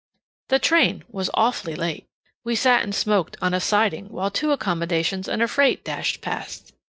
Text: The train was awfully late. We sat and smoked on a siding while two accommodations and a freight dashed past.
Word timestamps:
The 0.49 0.57
train 0.57 1.03
was 1.09 1.29
awfully 1.35 1.75
late. 1.75 2.07
We 2.43 2.55
sat 2.55 2.81
and 2.81 2.95
smoked 2.95 3.37
on 3.39 3.53
a 3.53 3.59
siding 3.59 4.09
while 4.09 4.31
two 4.31 4.51
accommodations 4.51 5.27
and 5.27 5.43
a 5.43 5.47
freight 5.47 5.83
dashed 5.83 6.21
past. 6.21 6.73